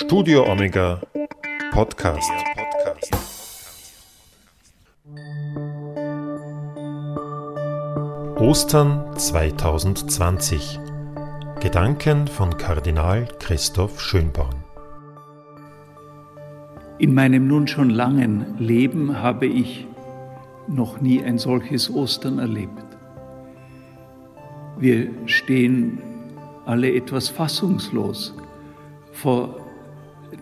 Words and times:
Studio 0.00 0.48
Omega 0.48 1.00
Podcast. 1.72 2.30
Ostern 8.36 9.16
2020. 9.16 10.78
Gedanken 11.58 12.28
von 12.28 12.56
Kardinal 12.56 13.26
Christoph 13.40 14.00
Schönborn. 14.00 14.54
In 16.98 17.12
meinem 17.12 17.48
nun 17.48 17.66
schon 17.66 17.90
langen 17.90 18.56
Leben 18.60 19.20
habe 19.20 19.46
ich 19.46 19.88
noch 20.68 21.00
nie 21.00 21.24
ein 21.24 21.38
solches 21.38 21.92
Ostern 21.92 22.38
erlebt. 22.38 22.84
Wir 24.78 25.10
stehen 25.26 25.98
alle 26.66 26.94
etwas 26.94 27.28
fassungslos 27.28 28.32
vor 29.10 29.67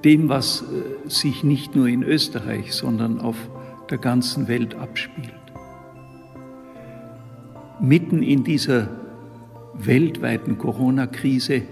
dem, 0.05 0.29
was 0.29 0.63
äh, 0.63 1.09
sich 1.09 1.45
nicht 1.45 1.75
nur 1.75 1.89
in 1.89 2.03
Österreich, 2.03 2.75
sondern 2.75 3.21
auf 3.21 3.37
der 3.91 3.99
ganzen 3.99 4.49
Welt 4.49 4.75
abspielt. 4.75 5.33
Mitten 7.81 8.23
in 8.23 8.43
dieser 8.43 8.89
weltweiten 9.75 10.59
Corona-Krise 10.59 11.63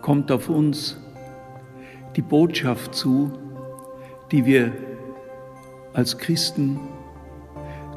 kommt 0.00 0.32
auf 0.32 0.48
uns 0.48 0.98
die 2.16 2.22
Botschaft 2.22 2.94
zu, 2.94 3.30
die 4.32 4.46
wir 4.46 4.72
als 5.92 6.16
Christen 6.18 6.80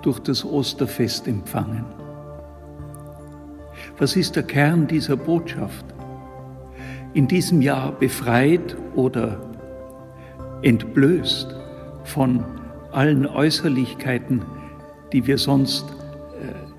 durch 0.01 0.19
das 0.19 0.45
Osterfest 0.45 1.27
empfangen. 1.27 1.85
Was 3.97 4.15
ist 4.15 4.35
der 4.35 4.43
Kern 4.43 4.87
dieser 4.87 5.17
Botschaft? 5.17 5.85
In 7.13 7.27
diesem 7.27 7.61
Jahr 7.61 7.91
befreit 7.91 8.77
oder 8.95 9.39
entblößt 10.61 11.55
von 12.03 12.43
allen 12.91 13.25
Äußerlichkeiten, 13.25 14.43
die 15.11 15.25
wir 15.25 15.37
sonst 15.37 15.85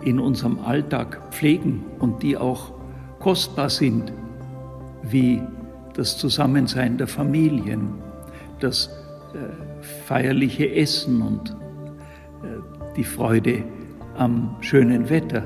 äh, 0.03 0.09
in 0.09 0.19
unserem 0.19 0.59
Alltag 0.61 1.21
pflegen 1.31 1.85
und 1.99 2.23
die 2.23 2.37
auch 2.37 2.73
kostbar 3.19 3.71
sind, 3.71 4.13
wie 5.03 5.43
das 5.95 6.17
Zusammensein 6.19 6.97
der 6.97 7.07
Familien, 7.07 7.95
das 8.61 8.89
äh, 9.35 9.83
feierliche 10.07 10.75
Essen 10.75 11.23
und 11.23 11.51
äh, 11.51 12.95
die 12.97 13.05
Freude 13.05 13.65
am 14.17 14.57
schönen 14.61 15.09
Wetter 15.09 15.43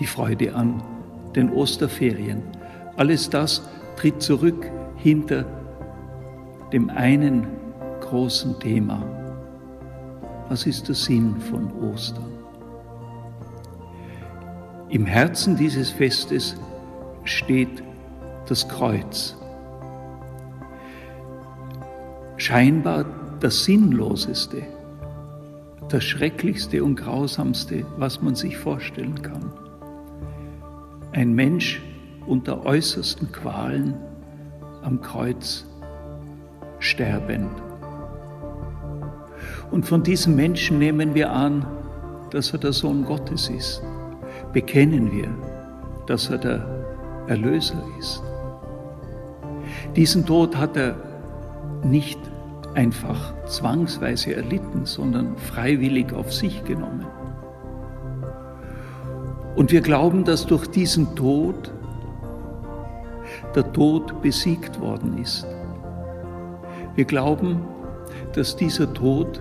die 0.00 0.06
Freude 0.06 0.54
an 0.54 0.82
den 1.36 1.50
Osterferien. 1.50 2.42
Alles 2.96 3.30
das 3.30 3.62
tritt 3.96 4.22
zurück 4.22 4.70
hinter 4.96 5.44
dem 6.72 6.90
einen 6.90 7.46
großen 8.00 8.58
Thema. 8.60 9.02
Was 10.48 10.66
ist 10.66 10.88
der 10.88 10.94
Sinn 10.94 11.36
von 11.40 11.72
Ostern? 11.80 12.24
Im 14.88 15.06
Herzen 15.06 15.56
dieses 15.56 15.90
Festes 15.90 16.56
steht 17.24 17.82
das 18.48 18.68
Kreuz. 18.68 19.36
Scheinbar 22.36 23.04
das 23.38 23.64
Sinnloseste, 23.64 24.62
das 25.88 26.02
Schrecklichste 26.04 26.82
und 26.82 26.96
Grausamste, 26.96 27.86
was 27.96 28.20
man 28.20 28.34
sich 28.34 28.56
vorstellen 28.56 29.22
kann 29.22 29.52
ein 31.12 31.34
Mensch 31.34 31.82
unter 32.30 32.64
äußersten 32.64 33.32
Qualen 33.32 33.94
am 34.82 35.00
Kreuz 35.00 35.66
sterbend. 36.78 37.50
Und 39.72 39.84
von 39.84 40.04
diesem 40.04 40.36
Menschen 40.36 40.78
nehmen 40.78 41.14
wir 41.14 41.32
an, 41.32 41.66
dass 42.30 42.52
er 42.52 42.60
der 42.60 42.72
Sohn 42.72 43.04
Gottes 43.04 43.48
ist. 43.48 43.82
Bekennen 44.52 45.10
wir, 45.10 45.28
dass 46.06 46.30
er 46.30 46.38
der 46.38 46.64
Erlöser 47.26 47.82
ist. 47.98 48.22
Diesen 49.96 50.24
Tod 50.24 50.56
hat 50.56 50.76
er 50.76 50.94
nicht 51.82 52.18
einfach 52.74 53.34
zwangsweise 53.46 54.36
erlitten, 54.36 54.86
sondern 54.86 55.36
freiwillig 55.36 56.12
auf 56.12 56.32
sich 56.32 56.64
genommen. 56.64 57.06
Und 59.56 59.72
wir 59.72 59.80
glauben, 59.80 60.24
dass 60.24 60.46
durch 60.46 60.68
diesen 60.68 61.16
Tod 61.16 61.72
der 63.54 63.72
Tod 63.72 64.20
besiegt 64.22 64.80
worden 64.80 65.18
ist. 65.18 65.46
Wir 66.94 67.04
glauben, 67.04 67.60
dass 68.34 68.56
dieser 68.56 68.92
Tod 68.92 69.40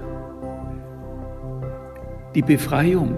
die 2.35 2.41
Befreiung 2.41 3.15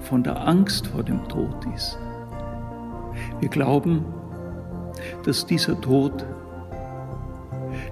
von 0.00 0.22
der 0.22 0.46
Angst 0.46 0.86
vor 0.88 1.02
dem 1.02 1.26
Tod 1.28 1.56
ist. 1.74 1.98
Wir 3.40 3.48
glauben, 3.48 4.04
dass 5.24 5.46
dieser 5.46 5.80
Tod 5.80 6.24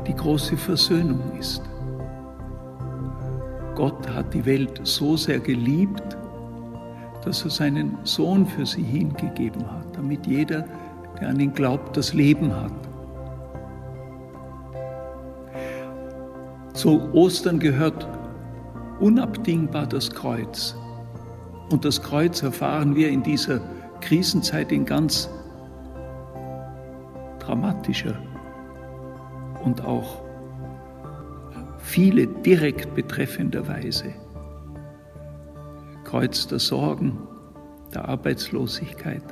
die 0.06 0.14
große 0.14 0.56
Versöhnung 0.56 1.20
ist. 1.38 1.62
Gott 3.74 4.08
hat 4.08 4.32
die 4.32 4.44
Welt 4.46 4.80
so 4.84 5.16
sehr 5.16 5.38
geliebt, 5.38 6.16
dass 7.24 7.44
er 7.44 7.50
seinen 7.50 7.98
Sohn 8.04 8.46
für 8.46 8.64
sie 8.64 8.82
hingegeben 8.82 9.62
hat, 9.70 9.96
damit 9.96 10.26
jeder, 10.26 10.64
der 11.20 11.28
an 11.28 11.40
ihn 11.40 11.52
glaubt, 11.52 11.96
das 11.96 12.12
Leben 12.12 12.54
hat. 12.54 12.72
Zu 16.74 17.12
Ostern 17.14 17.58
gehört 17.58 18.06
unabdingbar 19.00 19.86
das 19.86 20.10
Kreuz. 20.10 20.76
Und 21.70 21.84
das 21.84 22.02
Kreuz 22.02 22.42
erfahren 22.42 22.94
wir 22.94 23.08
in 23.08 23.22
dieser 23.22 23.60
Krisenzeit 24.00 24.70
in 24.72 24.84
ganz 24.84 25.28
dramatischer 27.38 28.14
und 29.64 29.84
auch 29.84 30.22
viele 31.78 32.26
direkt 32.26 32.94
betreffender 32.94 33.66
Weise. 33.66 34.12
Kreuz 36.04 36.46
der 36.46 36.58
Sorgen, 36.58 37.18
der 37.94 38.08
Arbeitslosigkeit, 38.08 39.22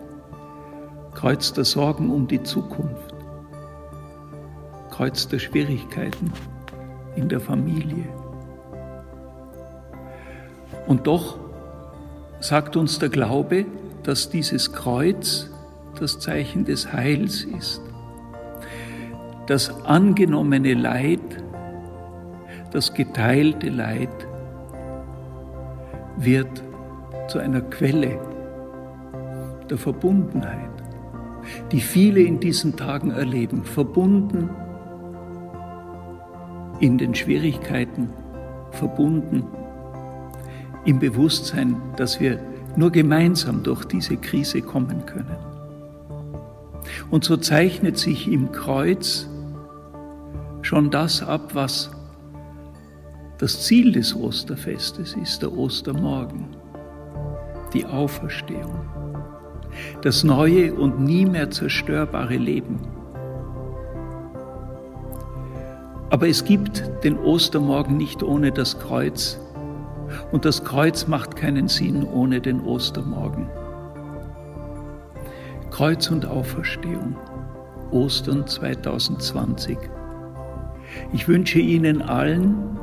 Kreuz 1.14 1.52
der 1.52 1.64
Sorgen 1.64 2.10
um 2.10 2.26
die 2.26 2.42
Zukunft, 2.42 3.14
Kreuz 4.91 5.28
der 5.28 5.38
Schwierigkeiten 5.38 6.32
in 7.16 7.28
der 7.28 7.41
Familie. 7.41 8.08
Und 10.86 11.06
doch 11.06 11.38
sagt 12.41 12.76
uns 12.76 12.98
der 12.98 13.08
Glaube, 13.08 13.64
dass 14.03 14.28
dieses 14.28 14.72
Kreuz 14.72 15.50
das 15.98 16.19
Zeichen 16.19 16.64
des 16.64 16.92
Heils 16.92 17.44
ist. 17.44 17.80
Das 19.47 19.84
angenommene 19.84 20.74
Leid, 20.74 21.20
das 22.72 22.92
geteilte 22.92 23.69
Leid 23.69 24.10
wird 26.16 26.62
zu 27.28 27.38
einer 27.38 27.60
Quelle 27.60 28.19
der 29.70 29.78
Verbundenheit, 29.78 30.73
die 31.72 31.81
viele 31.81 32.21
in 32.21 32.41
diesen 32.41 32.77
Tagen 32.77 33.10
erleben, 33.10 33.65
verbunden 33.65 34.50
in 36.81 36.99
den 36.99 37.15
Schwierigkeiten, 37.15 38.10
verbunden 38.72 39.44
im 40.84 40.99
Bewusstsein, 40.99 41.77
dass 41.97 42.21
wir 42.21 42.41
nur 42.77 42.91
gemeinsam 42.91 43.62
durch 43.62 43.84
diese 43.84 44.16
Krise 44.16 44.60
kommen 44.60 45.06
können. 45.06 45.37
Und 47.10 47.25
so 47.25 47.37
zeichnet 47.37 47.99
sich 47.99 48.31
im 48.31 48.53
Kreuz 48.53 49.28
schon 50.63 50.91
das 50.91 51.22
ab, 51.22 51.54
was 51.54 51.91
das 53.39 53.63
Ziel 53.63 53.92
des 53.92 54.15
Osterfestes 54.15 55.15
ist 55.15 55.42
der 55.42 55.53
Ostermorgen, 55.53 56.57
die 57.72 57.84
Auferstehung, 57.84 58.80
das 60.03 60.24
neue 60.24 60.74
und 60.74 61.00
nie 61.00 61.26
mehr 61.26 61.50
zerstörbare 61.50 62.36
Leben. 62.36 62.80
Aber 66.10 66.28
es 66.28 66.44
gibt 66.44 66.84
den 67.03 67.18
Ostermorgen 67.18 67.97
nicht 67.97 68.22
ohne 68.22 68.53
das 68.53 68.78
Kreuz 68.78 69.41
und 70.32 70.44
das 70.44 70.65
Kreuz 70.65 71.06
macht 71.06 71.36
keinen 71.36 71.68
Sinn 71.68 72.04
ohne 72.04 72.41
den 72.41 72.60
Ostermorgen. 72.60 73.48
Kreuz 75.71 76.09
und 76.10 76.24
Auferstehung, 76.24 77.16
Ostern 77.91 78.47
2020. 78.47 79.77
Ich 81.12 81.27
wünsche 81.27 81.59
Ihnen 81.59 82.03
allen, 82.03 82.78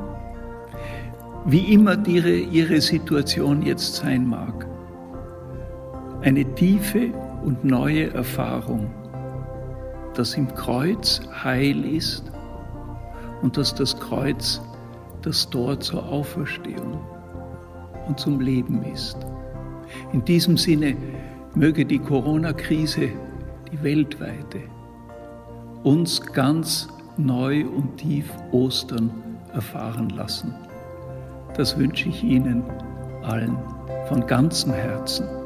wie 1.44 1.72
immer 1.72 2.06
ihre, 2.06 2.34
ihre 2.34 2.80
Situation 2.80 3.62
jetzt 3.62 3.96
sein 3.96 4.26
mag. 4.26 4.66
Eine 6.22 6.44
tiefe 6.54 7.10
und 7.44 7.64
neue 7.64 8.12
Erfahrung 8.14 8.90
dass 10.14 10.34
im 10.34 10.52
Kreuz 10.54 11.20
Heil 11.42 11.84
ist 11.84 12.30
und 13.42 13.56
dass 13.56 13.74
das 13.74 13.98
Kreuz 13.98 14.60
das 15.22 15.48
Tor 15.48 15.78
zur 15.80 16.06
Auferstehung 16.06 17.00
und 18.06 18.18
zum 18.18 18.40
Leben 18.40 18.82
ist. 18.92 19.16
In 20.12 20.24
diesem 20.24 20.56
Sinne 20.56 20.96
möge 21.54 21.84
die 21.84 21.98
Corona-Krise, 21.98 23.08
die 23.70 23.82
weltweite, 23.82 24.60
uns 25.82 26.20
ganz 26.20 26.88
neu 27.16 27.64
und 27.66 27.96
tief 27.96 28.30
Ostern 28.52 29.10
erfahren 29.52 30.10
lassen. 30.10 30.54
Das 31.56 31.78
wünsche 31.78 32.08
ich 32.08 32.22
Ihnen 32.22 32.64
allen 33.22 33.56
von 34.08 34.26
ganzem 34.26 34.72
Herzen. 34.72 35.41